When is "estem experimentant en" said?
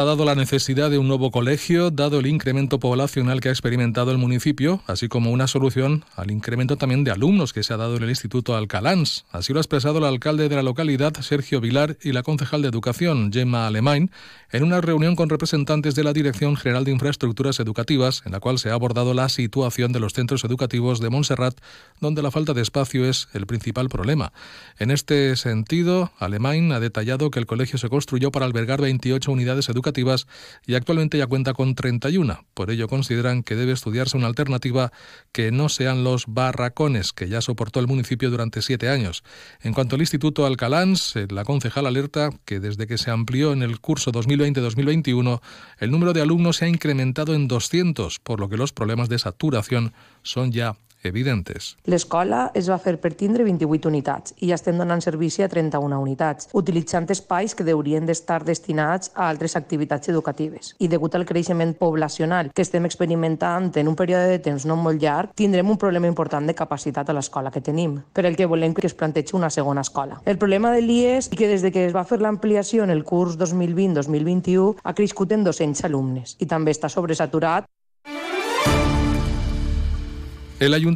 62.62-63.88